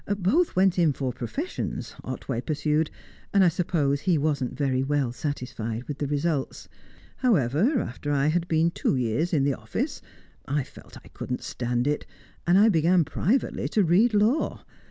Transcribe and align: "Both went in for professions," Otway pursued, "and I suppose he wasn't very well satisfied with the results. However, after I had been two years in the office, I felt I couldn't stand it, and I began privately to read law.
"Both 0.17 0.55
went 0.55 0.79
in 0.79 0.93
for 0.93 1.13
professions," 1.13 1.93
Otway 2.03 2.41
pursued, 2.41 2.89
"and 3.35 3.43
I 3.43 3.49
suppose 3.49 4.01
he 4.01 4.17
wasn't 4.17 4.57
very 4.57 4.81
well 4.81 5.11
satisfied 5.11 5.83
with 5.83 5.99
the 5.99 6.07
results. 6.07 6.67
However, 7.17 7.79
after 7.79 8.11
I 8.11 8.25
had 8.25 8.47
been 8.47 8.71
two 8.71 8.95
years 8.95 9.31
in 9.31 9.43
the 9.43 9.53
office, 9.53 10.01
I 10.47 10.63
felt 10.63 10.97
I 11.05 11.09
couldn't 11.09 11.43
stand 11.43 11.85
it, 11.85 12.07
and 12.47 12.57
I 12.57 12.67
began 12.67 13.05
privately 13.05 13.67
to 13.69 13.83
read 13.83 14.15
law. 14.15 14.65